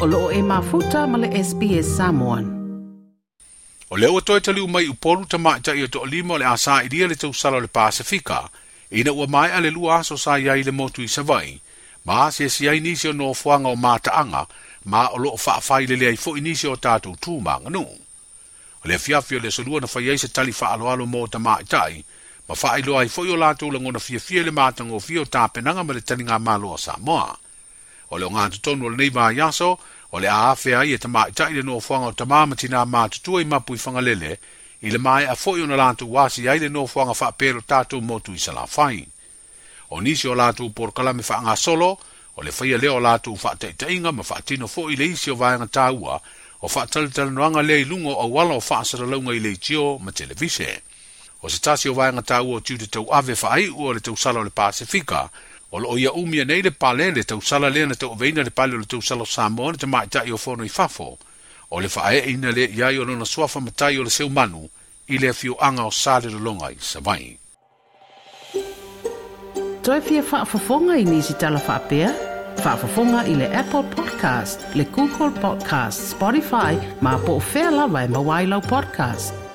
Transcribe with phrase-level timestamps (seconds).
[0.00, 2.48] o loo e mafuta ma le SPS Samoan.
[3.92, 6.24] O leo o toi taliu mai upolu ta maita i o to o le
[6.54, 8.48] asa i le tausala o le Pasifika,
[8.90, 11.60] ina ua mai ale lua aso sa iai le motu i savai,
[12.06, 14.46] ma se si ai nisi o no fuanga o mātaanga,
[14.84, 17.84] ma o loo whaafai le lea i fo inisi o tatou tūmanga nuu.
[18.82, 22.00] O le fiafio le solua na whaiai se tali whaaloalo mō ta mātai,
[22.48, 26.00] ma whaailoa ai fo i o lātou langona fiafia le mātango fio tāpenanga ma le
[26.00, 27.28] talinga māloa sa moa.
[28.10, 29.78] o le o ngā tutonu o le neiva a yaso,
[30.10, 33.04] o le a afea i e tamā i taile no fuanga o tamāma tina mā
[33.14, 34.02] tutua i mapu i whanga
[34.82, 38.00] i le mai a fōi o na lātu wāsi aile no fuanga wha pēro tātou
[38.00, 39.04] motu i sala whai.
[39.90, 41.98] O nisi o lātu por kalame wha ngā solo,
[42.36, 45.36] ole le whaia leo lātu wha te inga ma wha tino fōi le isi o
[45.36, 46.18] vāenga tāua,
[46.62, 49.54] o wha talitala noanga le i lungo o wala o wha asara launga i le
[49.56, 50.80] tio ma televise.
[51.42, 54.00] O se tasi o vāenga tāua o tiu te tau ave wha ai ua le
[54.00, 56.70] tau sala o le Pasifika, o le Pasifika, o lo ia umi e nei le
[56.72, 59.86] pale le tau sala le na tau veina le pale le tau sala samo te
[59.92, 61.08] mai ta i o fono i fafo
[61.70, 64.28] o le fae e ina le ia i ono na suafa matai o le seu
[64.28, 64.64] manu
[65.08, 67.38] i le fio anga o sale le longa i savai
[69.80, 72.10] Toi fia whaafafonga i nisi tala whaapea?
[72.62, 78.60] Whaafafonga i le Apple Podcast, le Google Podcast, Spotify, ma po fela vai e mawailau
[78.60, 79.49] podcast.